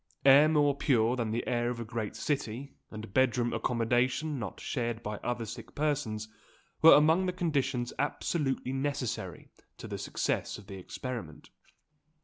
[0.25, 4.59] Air more pure than the air of a great city, and bed room accommodation not
[4.59, 6.27] shared by other sick persons,
[6.81, 11.51] were among the conditions absolutely necessary to the success of the experiment.